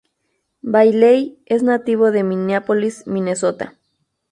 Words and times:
Bailey 0.63 1.39
es 1.45 1.61
nativo 1.61 2.09
de 2.09 2.23
Minneapolis, 2.23 3.05
Minnesota. 3.05 3.77